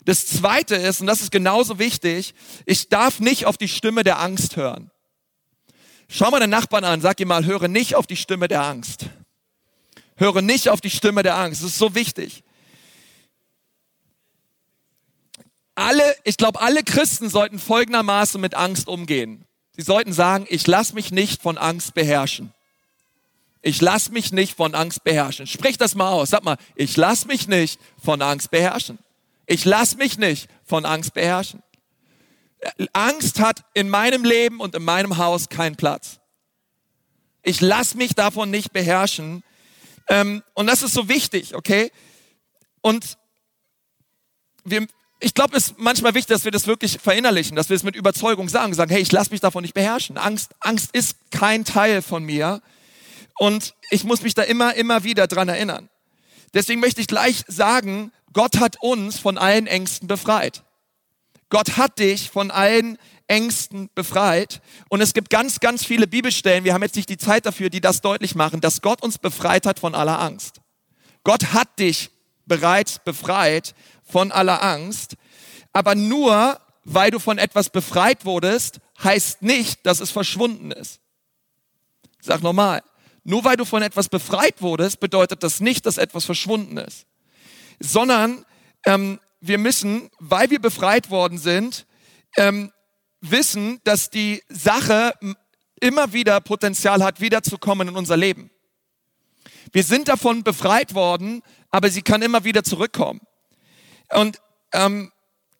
[0.05, 2.35] Das zweite ist, und das ist genauso wichtig,
[2.67, 4.91] ich darf nicht auf die Stimme der Angst hören.
[6.09, 9.07] Schau mal den Nachbarn an, sag ihm mal, höre nicht auf die Stimme der Angst.
[10.17, 11.63] Höre nicht auf die Stimme der Angst.
[11.63, 12.44] Das ist so wichtig.
[15.75, 19.45] Alle, ich glaube, alle Christen sollten folgendermaßen mit Angst umgehen.
[19.77, 22.53] Sie sollten sagen, ich lasse mich nicht von Angst beherrschen.
[23.61, 25.47] Ich lasse mich nicht von Angst beherrschen.
[25.47, 26.31] Sprich das mal aus.
[26.31, 28.99] Sag mal, ich lasse mich nicht von Angst beherrschen.
[29.47, 31.63] Ich lasse mich nicht von Angst beherrschen.
[32.93, 36.21] Angst hat in meinem Leben und in meinem Haus keinen Platz.
[37.43, 39.43] Ich lasse mich davon nicht beherrschen.
[40.09, 41.91] Ähm, und das ist so wichtig, okay?
[42.81, 43.19] Und
[44.65, 44.87] wir,
[45.25, 47.97] ich glaube, es ist manchmal wichtig, dass wir das wirklich verinnerlichen, dass wir es mit
[47.97, 50.19] Überzeugung sagen, sagen, hey, ich lasse mich davon nicht beherrschen.
[50.19, 52.61] Angst, Angst ist kein Teil von mir
[53.39, 55.89] und ich muss mich da immer, immer wieder dran erinnern.
[56.53, 60.63] Deswegen möchte ich gleich sagen, Gott hat uns von allen Ängsten befreit.
[61.49, 64.61] Gott hat dich von allen Ängsten befreit.
[64.91, 67.81] Und es gibt ganz, ganz viele Bibelstellen, wir haben jetzt nicht die Zeit dafür, die
[67.81, 70.61] das deutlich machen, dass Gott uns befreit hat von aller Angst.
[71.23, 72.11] Gott hat dich
[72.47, 73.75] bereits befreit
[74.15, 75.17] von aller Angst.
[75.73, 81.01] Aber nur weil du von etwas befreit wurdest, heißt nicht, dass es verschwunden ist.
[82.21, 82.85] sag nochmal.
[83.25, 87.07] Nur weil du von etwas befreit wurdest, bedeutet das nicht, dass etwas verschwunden ist.
[87.81, 88.45] Sondern
[88.87, 91.85] ähm, wir müssen, weil wir befreit worden sind,
[92.37, 92.71] ähm,
[93.21, 95.15] wissen, dass die Sache
[95.81, 98.53] immer wieder Potenzial hat, wiederzukommen in unser Leben.
[99.73, 103.21] Wir sind davon befreit worden, aber sie kann immer wieder zurückkommen.
[104.11, 104.41] Und
[104.73, 105.13] ähm,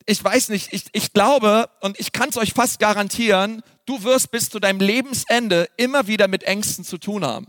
[0.05, 4.31] ich weiß nicht, ich, ich glaube und ich kann es euch fast garantieren, du wirst
[4.31, 7.47] bis zu deinem Lebensende immer wieder mit Ängsten zu tun haben.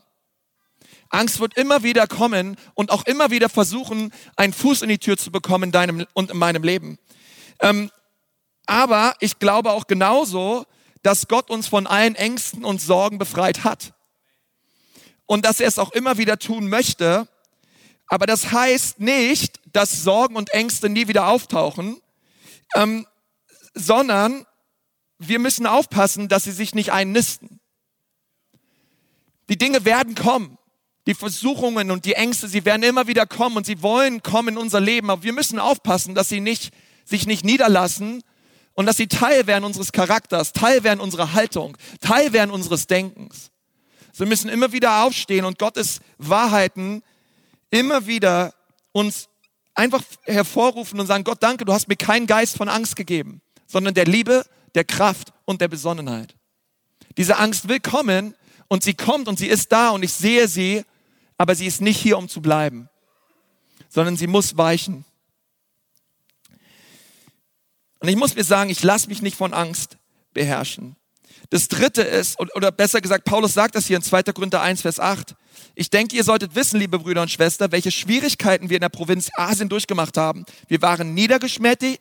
[1.10, 5.16] Angst wird immer wieder kommen und auch immer wieder versuchen, einen Fuß in die Tür
[5.16, 6.98] zu bekommen in deinem und in meinem Leben.
[7.60, 7.90] Ähm,
[8.66, 10.66] aber ich glaube auch genauso,
[11.02, 13.94] dass Gott uns von allen Ängsten und Sorgen befreit hat.
[15.26, 17.28] Und dass er es auch immer wieder tun möchte.
[18.08, 22.00] Aber das heißt nicht, dass Sorgen und Ängste nie wieder auftauchen,
[22.74, 23.06] ähm,
[23.74, 24.46] sondern
[25.18, 27.60] wir müssen aufpassen, dass sie sich nicht einnisten.
[29.48, 30.58] Die Dinge werden kommen.
[31.06, 34.58] Die Versuchungen und die Ängste, sie werden immer wieder kommen und sie wollen kommen in
[34.58, 35.08] unser Leben.
[35.08, 36.72] Aber wir müssen aufpassen, dass sie nicht,
[37.04, 38.22] sich nicht niederlassen
[38.74, 43.52] und dass sie Teil werden unseres Charakters, Teil werden unserer Haltung, Teil werden unseres Denkens.
[44.12, 47.02] Sie müssen immer wieder aufstehen und Gottes Wahrheiten
[47.70, 48.54] immer wieder
[48.92, 49.28] uns
[49.74, 53.94] einfach hervorrufen und sagen, Gott, danke, du hast mir keinen Geist von Angst gegeben, sondern
[53.94, 56.34] der Liebe, der Kraft und der Besonnenheit.
[57.16, 58.34] Diese Angst will kommen
[58.68, 60.84] und sie kommt und sie ist da und ich sehe sie,
[61.38, 62.88] aber sie ist nicht hier, um zu bleiben,
[63.88, 65.04] sondern sie muss weichen.
[68.00, 69.96] Und ich muss mir sagen, ich lasse mich nicht von Angst
[70.32, 70.96] beherrschen.
[71.50, 74.24] Das dritte ist, oder besser gesagt, Paulus sagt das hier in 2.
[74.24, 75.34] Korinther 1, Vers 8.
[75.74, 79.30] Ich denke, ihr solltet wissen, liebe Brüder und Schwestern, welche Schwierigkeiten wir in der Provinz
[79.36, 80.44] Asien durchgemacht haben.
[80.68, 82.00] Wir waren niedergeschmettert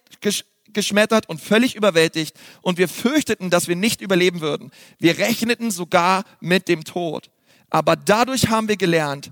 [1.28, 4.72] und völlig überwältigt und wir fürchteten, dass wir nicht überleben würden.
[5.00, 7.30] Wir rechneten sogar mit dem Tod.
[7.70, 9.32] Aber dadurch haben wir gelernt,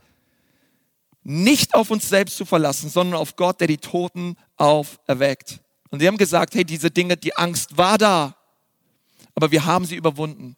[1.24, 5.62] nicht auf uns selbst zu verlassen, sondern auf Gott, der die Toten auferweckt.
[5.90, 8.36] Und sie haben gesagt, hey, diese Dinge, die Angst war da,
[9.36, 10.58] aber wir haben sie überwunden.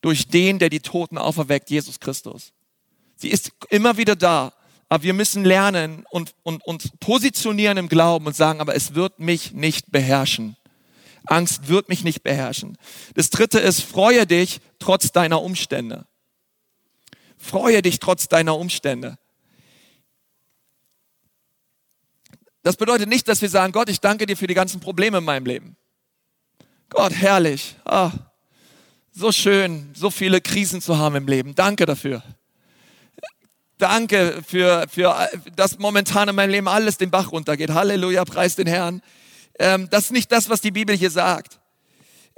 [0.00, 2.52] Durch den, der die Toten auferweckt, Jesus Christus.
[3.18, 4.52] Sie ist immer wieder da,
[4.88, 9.18] aber wir müssen lernen und, und uns positionieren im Glauben und sagen, aber es wird
[9.18, 10.56] mich nicht beherrschen.
[11.26, 12.78] Angst wird mich nicht beherrschen.
[13.14, 16.06] Das dritte ist, freue dich trotz deiner Umstände.
[17.36, 19.18] Freue dich trotz deiner Umstände.
[22.62, 25.24] Das bedeutet nicht, dass wir sagen, Gott, ich danke dir für die ganzen Probleme in
[25.24, 25.76] meinem Leben.
[26.88, 27.76] Gott, herrlich.
[27.84, 28.12] Ah,
[29.12, 31.54] so schön, so viele Krisen zu haben im Leben.
[31.56, 32.22] Danke dafür.
[33.78, 37.70] Danke für, für das momentan in meinem Leben alles den Bach runtergeht.
[37.70, 39.02] Halleluja, preis den Herrn.
[39.58, 41.60] Ähm, das ist nicht das, was die Bibel hier sagt,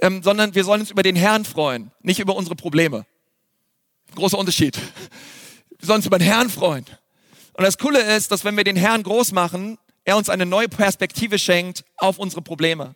[0.03, 3.07] ähm, sondern wir sollen uns über den Herrn freuen, nicht über unsere Probleme.
[4.15, 4.79] Großer Unterschied.
[5.79, 6.85] Wir sollen uns über den Herrn freuen.
[7.55, 10.69] Und das Coole ist, dass wenn wir den Herrn groß machen, er uns eine neue
[10.69, 12.95] Perspektive schenkt auf unsere Probleme.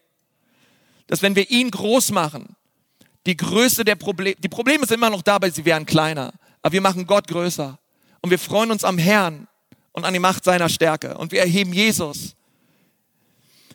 [1.06, 2.56] Dass wenn wir ihn groß machen,
[3.26, 6.72] die Größe der Probleme, die Probleme sind immer noch da, weil sie wären kleiner, aber
[6.72, 7.78] wir machen Gott größer.
[8.24, 9.48] Und wir freuen uns am Herrn
[9.92, 11.18] und an die Macht seiner Stärke.
[11.18, 12.34] Und wir erheben Jesus.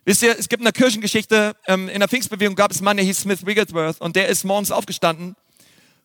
[0.05, 3.05] Wisst ihr, es gibt eine Kirchengeschichte, ähm, in der Pfingstbewegung gab es einen Mann, der
[3.05, 5.35] hieß Smith Wigglesworth und der ist morgens aufgestanden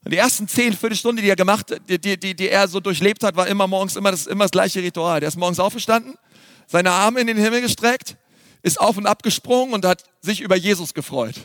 [0.05, 3.35] und die ersten zehn, Viertelstunde, die er gemacht, die, die, die, er so durchlebt hat,
[3.35, 5.21] war immer morgens immer das, immer das gleiche Ritual.
[5.21, 6.13] Der ist morgens aufgestanden,
[6.67, 8.19] seine Arme in den Himmel gestreckt,
[8.61, 11.37] ist auf und ab gesprungen und hat sich über Jesus gefreut.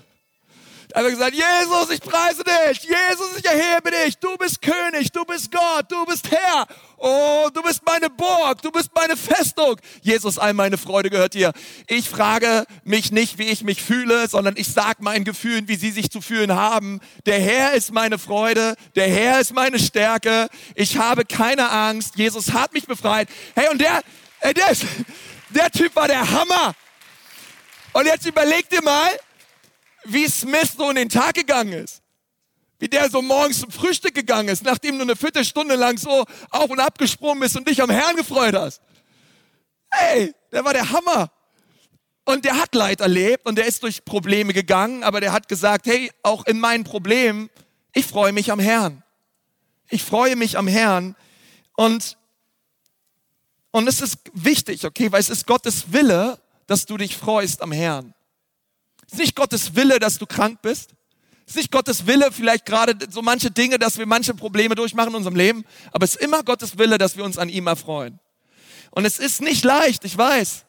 [0.96, 2.82] Hat gesagt, Jesus, ich preise dich.
[2.82, 4.18] Jesus, ich erhebe dich.
[4.18, 6.66] Du bist König, du bist Gott, du bist Herr.
[6.98, 9.80] Oh, du bist meine Burg, du bist meine Festung.
[10.02, 11.54] Jesus, all meine Freude gehört dir.
[11.86, 15.92] Ich frage mich nicht, wie ich mich fühle, sondern ich sag meinen Gefühlen, wie sie
[15.92, 17.02] sich zu fühlen haben.
[17.28, 20.50] Der Herr ist meine Freude, der Herr ist meine Stärke.
[20.74, 22.16] Ich habe keine Angst.
[22.16, 23.30] Jesus hat mich befreit.
[23.56, 24.02] Hey, und der,
[24.40, 24.72] ey, der,
[25.50, 26.74] der Typ war der Hammer.
[27.94, 29.12] Und jetzt überleg dir mal,
[30.12, 32.02] wie Smith so in den Tag gegangen ist.
[32.80, 36.70] Wie der so morgens zum Frühstück gegangen ist, nachdem du eine Viertelstunde lang so auf
[36.70, 38.82] und ab gesprungen bist und dich am Herrn gefreut hast.
[39.92, 41.32] Hey, der war der Hammer.
[42.26, 45.88] Und der hat Leid erlebt und der ist durch Probleme gegangen, aber der hat gesagt,
[45.88, 47.50] hey, auch in meinen Problemen,
[47.94, 49.04] ich freue mich am Herrn.
[49.90, 51.16] Ich freue mich am Herrn.
[51.76, 52.18] Und,
[53.72, 57.72] und es ist wichtig, okay, weil es ist Gottes Wille, dass du dich freust am
[57.72, 58.14] Herrn.
[59.12, 60.92] Ist nicht Gottes Wille, dass du krank bist.
[61.46, 65.10] Es ist nicht Gottes Wille, vielleicht gerade so manche Dinge, dass wir manche Probleme durchmachen
[65.10, 65.66] in unserem Leben.
[65.92, 68.20] Aber es ist immer Gottes Wille, dass wir uns an ihm erfreuen.
[68.92, 70.66] Und es ist nicht leicht, ich weiß.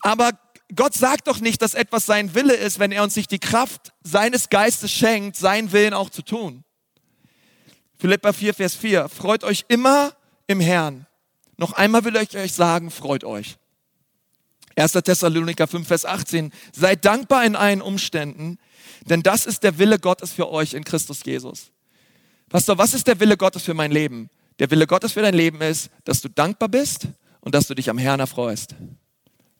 [0.00, 0.30] Aber
[0.74, 3.92] Gott sagt doch nicht, dass etwas sein Wille ist, wenn er uns nicht die Kraft
[4.02, 6.64] seines Geistes schenkt, seinen Willen auch zu tun.
[7.98, 9.10] Philippa 4, Vers 4.
[9.10, 11.06] Freut euch immer im Herrn.
[11.58, 13.58] Noch einmal will ich euch sagen, freut euch.
[14.76, 14.92] 1.
[14.92, 16.52] Thessaloniker 5, Vers 18.
[16.72, 18.58] Seid dankbar in allen Umständen,
[19.08, 21.70] denn das ist der Wille Gottes für euch in Christus Jesus.
[22.48, 24.30] Pastor, was ist der Wille Gottes für mein Leben?
[24.58, 27.08] Der Wille Gottes für dein Leben ist, dass du dankbar bist
[27.40, 28.74] und dass du dich am Herrn erfreust.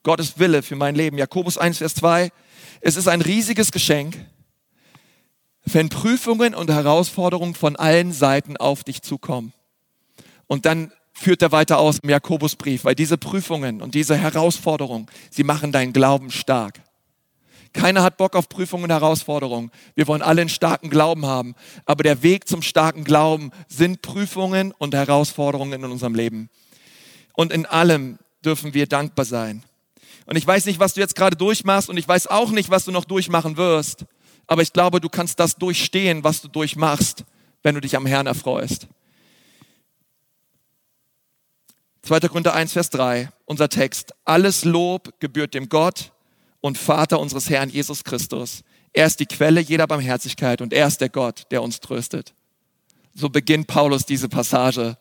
[0.03, 1.17] Gottes Wille für mein Leben.
[1.17, 2.31] Jakobus 1, Vers 2.
[2.81, 4.15] Es ist ein riesiges Geschenk,
[5.65, 9.53] wenn Prüfungen und Herausforderungen von allen Seiten auf dich zukommen.
[10.47, 15.43] Und dann führt er weiter aus im Jakobusbrief, weil diese Prüfungen und diese Herausforderungen, sie
[15.43, 16.81] machen deinen Glauben stark.
[17.73, 19.71] Keiner hat Bock auf Prüfungen und Herausforderungen.
[19.95, 21.55] Wir wollen alle einen starken Glauben haben.
[21.85, 26.49] Aber der Weg zum starken Glauben sind Prüfungen und Herausforderungen in unserem Leben.
[27.33, 29.63] Und in allem dürfen wir dankbar sein.
[30.25, 32.85] Und ich weiß nicht, was du jetzt gerade durchmachst und ich weiß auch nicht, was
[32.85, 34.05] du noch durchmachen wirst.
[34.45, 37.23] Aber ich glaube, du kannst das durchstehen, was du durchmachst,
[37.63, 38.87] wenn du dich am Herrn erfreust.
[42.03, 42.19] 2.
[42.27, 44.13] Korinther 1, Vers 3, unser Text.
[44.25, 46.11] Alles Lob gebührt dem Gott
[46.59, 48.63] und Vater unseres Herrn Jesus Christus.
[48.91, 52.33] Er ist die Quelle jeder Barmherzigkeit und er ist der Gott, der uns tröstet.
[53.15, 54.97] So beginnt Paulus diese Passage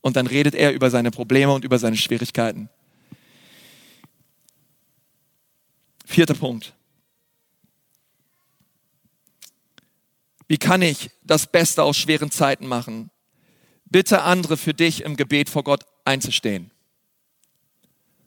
[0.00, 2.68] und dann redet er über seine Probleme und über seine Schwierigkeiten.
[6.04, 6.74] Vierter Punkt.
[10.48, 13.12] Wie kann ich das Beste aus schweren Zeiten machen?
[13.84, 16.70] Bitte andere für dich im Gebet vor Gott einzustehen.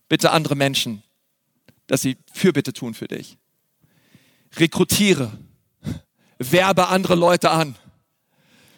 [0.09, 1.03] Bitte andere Menschen,
[1.87, 3.37] dass sie Fürbitte tun für dich.
[4.57, 5.31] Rekrutiere,
[6.37, 7.75] werbe andere Leute an.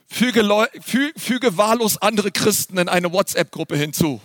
[0.08, 4.22] Füge, Leu füge wahllos andere Christen in eine WhatsApp-Gruppe hinzu.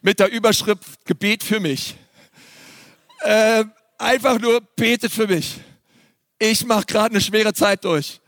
[0.00, 1.96] Mit der Überschrift Gebet für mich.
[3.20, 3.64] Äh,
[3.98, 5.60] einfach nur betet für mich.
[6.38, 8.20] Ich mache gerade eine schwere Zeit durch.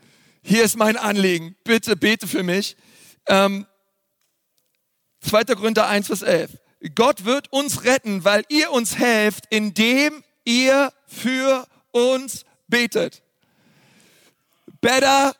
[0.43, 1.55] Hier ist mein Anliegen.
[1.63, 2.75] Bitte bete für mich.
[3.27, 3.65] Ähm,
[5.21, 5.43] 2.
[5.55, 6.57] Korinther 1, Vers 11.
[6.95, 13.21] Gott wird uns retten, weil ihr uns helft, indem ihr für uns betet.
[14.81, 15.35] Better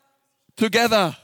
[0.55, 1.17] together.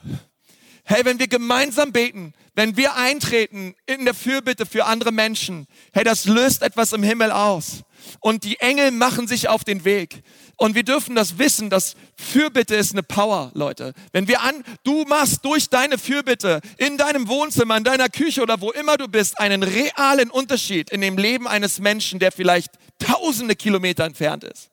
[0.82, 6.02] Hey, wenn wir gemeinsam beten, wenn wir eintreten in der Fürbitte für andere Menschen, hey,
[6.02, 7.84] das löst etwas im Himmel aus.
[8.18, 10.24] Und die Engel machen sich auf den Weg.
[10.56, 13.94] Und wir dürfen das wissen, dass Fürbitte ist eine Power, Leute.
[14.10, 18.60] Wenn wir an, du machst durch deine Fürbitte in deinem Wohnzimmer, in deiner Küche oder
[18.60, 23.54] wo immer du bist, einen realen Unterschied in dem Leben eines Menschen, der vielleicht tausende
[23.54, 24.68] Kilometer entfernt ist.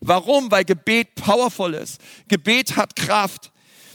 [0.00, 0.50] Warum?
[0.50, 2.00] Weil Gebet powerful ist.
[2.28, 3.52] Gebet hat Kraft.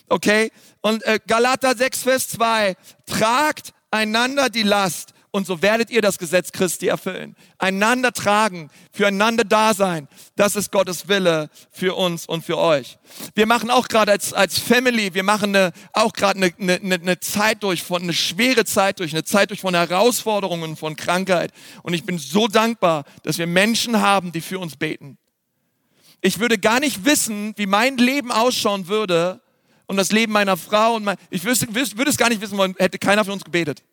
[0.09, 0.51] Okay?
[0.81, 6.17] Und äh, Galater 6, Vers 2, tragt einander die Last und so werdet ihr das
[6.17, 7.37] Gesetz Christi erfüllen.
[7.57, 12.97] Einander tragen, füreinander da sein, das ist Gottes Wille für uns und für euch.
[13.33, 17.19] Wir machen auch gerade als, als Family, wir machen eine, auch gerade eine, eine, eine
[17.21, 21.53] Zeit durch, von, eine schwere Zeit durch, eine Zeit durch von Herausforderungen, von Krankheit.
[21.83, 25.17] Und ich bin so dankbar, dass wir Menschen haben, die für uns beten.
[26.19, 29.41] Ich würde gar nicht wissen, wie mein Leben ausschauen würde,
[29.87, 32.75] und das Leben meiner Frau und mein, ich wüsste, würde es gar nicht wissen wollen,
[32.77, 33.83] hätte keiner von uns gebetet.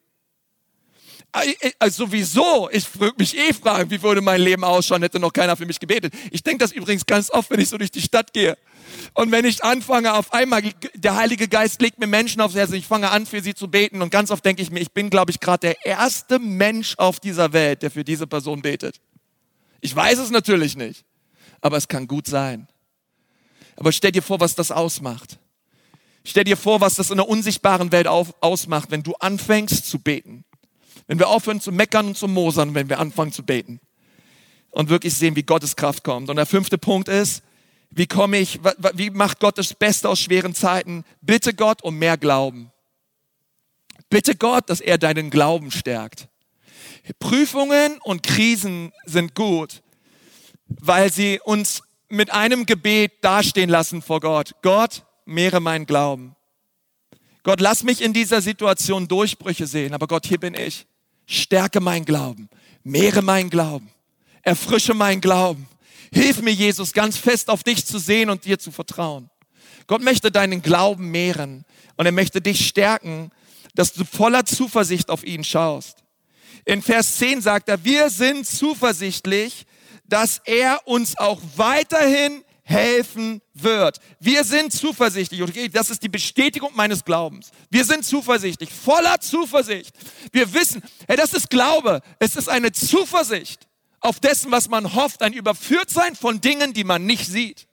[1.78, 5.56] Also sowieso, ich würde mich eh fragen, wie würde mein Leben ausschauen, hätte noch keiner
[5.56, 6.14] für mich gebetet.
[6.30, 8.56] Ich denke das übrigens ganz oft, wenn ich so durch die Stadt gehe.
[9.12, 10.62] Und wenn ich anfange, auf einmal,
[10.94, 14.00] der Heilige Geist legt mir Menschen aufs Herz, ich fange an, für sie zu beten.
[14.00, 17.20] Und ganz oft denke ich mir, ich bin, glaube ich, gerade der erste Mensch auf
[17.20, 19.00] dieser Welt, der für diese Person betet.
[19.82, 21.04] Ich weiß es natürlich nicht,
[21.60, 22.68] aber es kann gut sein.
[23.76, 25.38] Aber stell dir vor, was das ausmacht.
[26.28, 29.98] Stell dir vor, was das in der unsichtbaren Welt auf, ausmacht, wenn du anfängst zu
[29.98, 30.44] beten.
[31.06, 33.80] Wenn wir aufhören zu meckern und zu mosern, wenn wir anfangen zu beten.
[34.68, 36.28] Und wirklich sehen, wie Gottes Kraft kommt.
[36.28, 37.42] Und der fünfte Punkt ist,
[37.88, 38.60] wie komme ich,
[38.92, 41.02] wie macht Gott das Beste aus schweren Zeiten?
[41.22, 42.72] Bitte Gott um mehr Glauben.
[44.10, 46.28] Bitte Gott, dass er deinen Glauben stärkt.
[47.20, 49.82] Prüfungen und Krisen sind gut,
[50.66, 54.54] weil sie uns mit einem Gebet dastehen lassen vor Gott.
[54.60, 56.34] Gott, mehre meinen Glauben.
[57.42, 60.86] Gott, lass mich in dieser Situation Durchbrüche sehen, aber Gott, hier bin ich.
[61.26, 62.48] Stärke meinen Glauben,
[62.82, 63.90] mehre meinen Glauben,
[64.42, 65.68] erfrische meinen Glauben.
[66.12, 69.28] Hilf mir, Jesus, ganz fest auf dich zu sehen und dir zu vertrauen.
[69.86, 71.64] Gott möchte deinen Glauben mehren
[71.96, 73.30] und er möchte dich stärken,
[73.74, 75.98] dass du voller Zuversicht auf ihn schaust.
[76.64, 79.66] In Vers 10 sagt er, wir sind zuversichtlich,
[80.06, 83.98] dass er uns auch weiterhin helfen wird.
[84.20, 85.42] Wir sind zuversichtlich.
[85.42, 87.50] Okay, das ist die Bestätigung meines Glaubens.
[87.70, 89.96] Wir sind zuversichtlich, voller Zuversicht.
[90.32, 92.02] Wir wissen, hey, das ist Glaube.
[92.18, 93.66] Es ist eine Zuversicht
[94.00, 97.66] auf dessen, was man hofft, ein Überführtsein von Dingen, die man nicht sieht.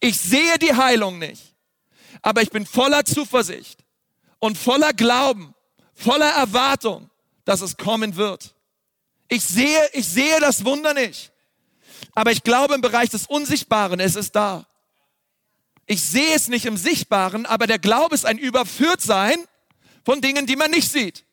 [0.00, 1.54] Ich sehe die Heilung nicht,
[2.20, 3.84] aber ich bin voller Zuversicht
[4.38, 5.54] und voller Glauben,
[5.94, 7.08] voller Erwartung,
[7.46, 8.54] dass es kommen wird.
[9.28, 11.32] Ich sehe, ich sehe das Wunder nicht.
[12.14, 14.66] Aber ich glaube im Bereich des Unsichtbaren, es ist da.
[15.86, 19.36] Ich sehe es nicht im Sichtbaren, aber der Glaube ist ein Überführtsein
[20.04, 21.24] von Dingen, die man nicht sieht.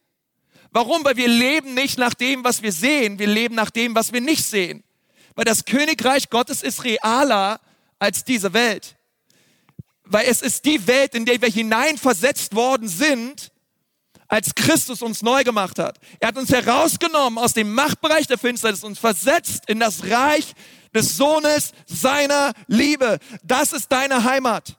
[0.71, 1.03] Warum?
[1.05, 4.21] Weil wir leben nicht nach dem, was wir sehen, wir leben nach dem, was wir
[4.21, 4.83] nicht sehen.
[5.35, 7.59] Weil das Königreich Gottes ist realer
[7.99, 8.95] als diese Welt.
[10.03, 13.52] Weil es ist die Welt, in der wir hineinversetzt worden sind,
[14.33, 15.99] als Christus uns neu gemacht hat.
[16.19, 20.55] Er hat uns herausgenommen aus dem Machtbereich der Finsternis und versetzt in das Reich
[20.91, 23.19] des Sohnes seiner Liebe.
[23.43, 24.75] Das ist deine Heimat.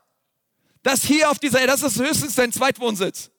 [0.83, 3.31] Das hier auf dieser, das ist höchstens dein Zweitwohnsitz.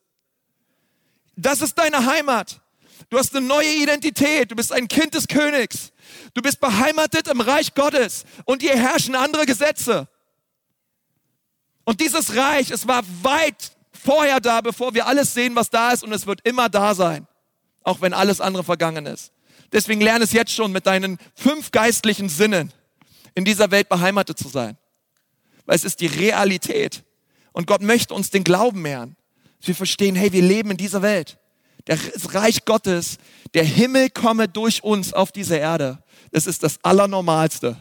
[1.36, 2.62] Das ist deine Heimat.
[3.10, 4.50] Du hast eine neue Identität.
[4.50, 5.92] Du bist ein Kind des Königs.
[6.34, 10.08] Du bist beheimatet im Reich Gottes und hier herrschen andere Gesetze.
[11.84, 13.75] Und dieses Reich, es war weit
[14.06, 17.28] vorher da, bevor wir alles sehen, was da ist und es wird immer da sein,
[17.84, 19.32] auch wenn alles andere vergangen ist.
[19.72, 22.72] Deswegen lerne es jetzt schon mit deinen fünf geistlichen Sinnen
[23.34, 24.78] in dieser Welt beheimatet zu sein.
[25.66, 27.04] Weil es ist die Realität.
[27.52, 29.16] Und Gott möchte uns den Glauben mehren.
[29.62, 31.40] Wir verstehen, hey, wir leben in dieser Welt.
[31.86, 32.00] Das
[32.34, 33.18] Reich Gottes,
[33.54, 36.04] der Himmel komme durch uns auf diese Erde.
[36.32, 37.76] Das ist das Allernormalste.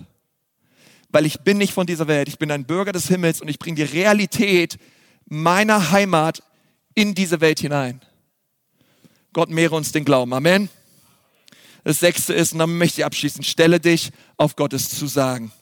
[1.10, 2.28] weil ich bin nicht von dieser Welt.
[2.28, 4.78] Ich bin ein Bürger des Himmels und ich bringe die Realität
[5.26, 6.42] meiner Heimat
[6.94, 8.00] in diese Welt hinein.
[9.32, 10.32] Gott mehre uns den Glauben.
[10.32, 10.68] Amen.
[11.82, 15.52] Das sechste ist, und dann möchte ich abschließen, stelle dich auf Gottes Zusagen.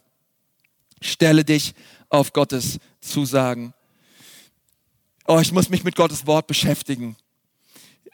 [1.00, 1.74] Stelle dich
[2.08, 3.74] auf Gottes Zusagen.
[5.26, 7.16] Oh, ich muss mich mit Gottes Wort beschäftigen.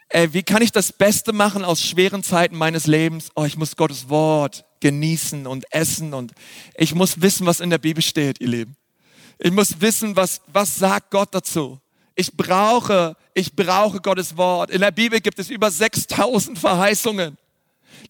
[0.07, 3.29] Ey, wie kann ich das Beste machen aus schweren Zeiten meines Lebens?
[3.35, 6.31] Oh, ich muss Gottes Wort genießen und essen und
[6.75, 8.75] ich muss wissen, was in der Bibel steht, ihr Lieben.
[9.39, 11.79] Ich muss wissen, was, was sagt Gott dazu.
[12.13, 14.69] Ich brauche, ich brauche Gottes Wort.
[14.69, 17.37] In der Bibel gibt es über 6000 Verheißungen.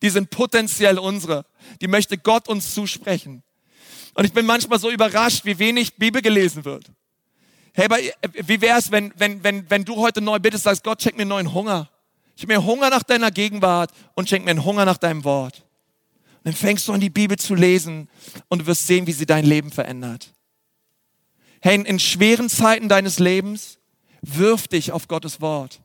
[0.02, 1.46] Die sind potenziell unsere.
[1.82, 3.44] Die möchte Gott uns zusprechen.
[4.16, 6.86] Und ich bin manchmal so überrascht, wie wenig Bibel gelesen wird.
[7.74, 7.98] Hey, aber
[8.34, 11.54] wie wär's, wenn, wenn, wenn, wenn du heute neu bittest, sagst, Gott, schenk mir neuen
[11.54, 11.90] Hunger.
[12.36, 15.64] Ich habe mir Hunger nach deiner Gegenwart und schenk mir einen Hunger nach deinem Wort.
[16.38, 18.10] Und dann fängst du an, die Bibel zu lesen
[18.48, 20.34] und du wirst sehen, wie sie dein Leben verändert.
[21.62, 23.80] Hey, in, schweren Zeiten deines Lebens,
[24.22, 25.82] wirf dich auf Gottes Wort.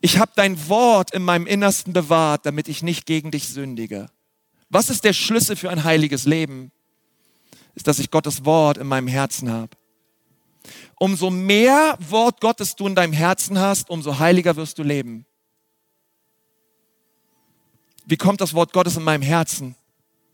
[0.00, 4.08] Ich habe dein Wort in meinem Innersten bewahrt, damit ich nicht gegen dich sündige.
[4.68, 6.70] Was ist der Schlüssel für ein heiliges Leben?
[7.74, 9.76] Ist, dass ich Gottes Wort in meinem Herzen habe.
[10.98, 15.26] Umso mehr Wort Gottes du in deinem Herzen hast, umso heiliger wirst du leben.
[18.06, 19.76] Wie kommt das Wort Gottes in meinem Herzen?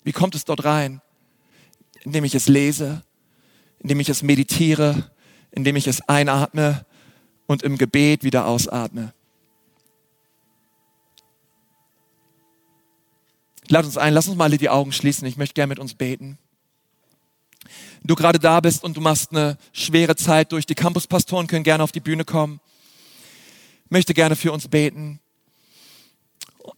[0.04, 1.00] Wie kommt es dort rein?
[2.02, 3.02] Indem ich es lese,
[3.82, 5.10] indem ich es meditiere,
[5.50, 6.86] indem ich es einatme
[7.46, 9.12] und im Gebet wieder ausatme.
[13.68, 15.26] Lad uns ein, lass uns mal alle die Augen schließen.
[15.26, 16.38] Ich möchte gerne mit uns beten.
[18.00, 21.64] Wenn du gerade da bist und du machst eine schwere Zeit durch, die Campuspastoren können
[21.64, 22.60] gerne auf die Bühne kommen.
[23.84, 25.20] Ich möchte gerne für uns beten.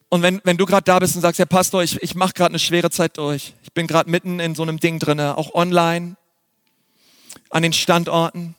[0.08, 2.50] Und wenn, wenn du gerade da bist und sagst, Herr Pastor, ich, ich mache gerade
[2.50, 3.54] eine schwere Zeit durch.
[3.62, 6.16] Ich bin gerade mitten in so einem Ding drinne, auch online,
[7.54, 8.56] an den Standorten.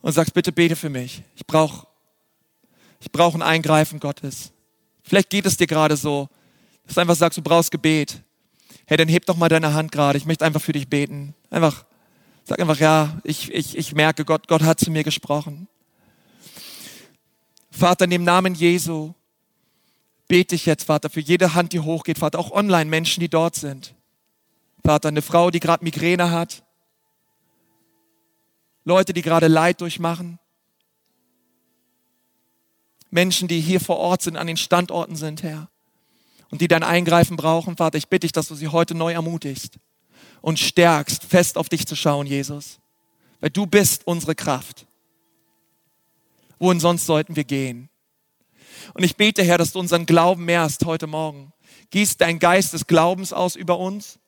[0.00, 1.22] Und sagst, bitte bete für mich.
[1.36, 1.86] Ich brauche
[3.00, 4.52] ich brauch ein Eingreifen Gottes.
[5.02, 6.28] Vielleicht geht es dir gerade so,
[6.86, 8.22] dass du einfach sagst, du brauchst Gebet.
[8.86, 10.16] Hey, dann heb doch mal deine Hand gerade.
[10.16, 11.34] Ich möchte einfach für dich beten.
[11.50, 11.84] Einfach,
[12.44, 15.68] sag einfach, ja, ich, ich, ich merke, Gott, Gott hat zu mir gesprochen.
[17.70, 19.12] Vater, in dem Namen Jesu
[20.28, 23.54] bete ich jetzt, Vater, für jede Hand, die hochgeht, Vater, auch online Menschen, die dort
[23.54, 23.94] sind.
[24.82, 26.62] Vater, eine Frau, die gerade Migräne hat.
[28.90, 30.38] Leute, die gerade Leid durchmachen.
[33.10, 35.70] Menschen, die hier vor Ort sind, an den Standorten sind, Herr
[36.50, 39.78] und die dein Eingreifen brauchen, Vater, ich bitte dich, dass du sie heute neu ermutigst
[40.40, 42.80] und stärkst, fest auf dich zu schauen, Jesus.
[43.40, 44.86] Weil du bist unsere Kraft.
[46.58, 47.88] Wohin sonst sollten wir gehen?
[48.94, 51.52] Und ich bete, Herr, dass du unseren Glauben mehrst heute Morgen.
[51.90, 54.18] Gieß dein Geist des Glaubens aus über uns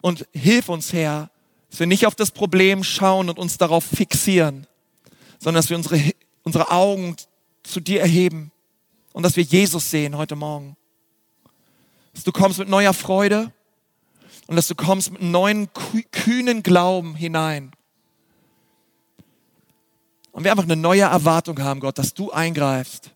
[0.00, 1.30] und hilf uns, Herr,
[1.70, 4.66] dass wir nicht auf das Problem schauen und uns darauf fixieren,
[5.38, 6.00] sondern dass wir unsere,
[6.42, 7.16] unsere Augen
[7.62, 8.50] zu dir erheben
[9.12, 10.76] und dass wir Jesus sehen heute Morgen
[12.18, 13.52] dass du kommst mit neuer Freude
[14.48, 15.68] und dass du kommst mit neuen,
[16.10, 17.70] kühnen Glauben hinein.
[20.32, 23.14] Und wir einfach eine neue Erwartung haben, Gott, dass du eingreifst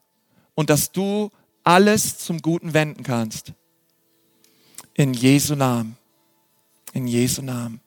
[0.55, 1.33] und dass du
[1.65, 3.55] alles zum Guten wenden kannst.
[4.95, 5.97] In Jesu Namen.
[6.93, 7.81] In Jesu Namen.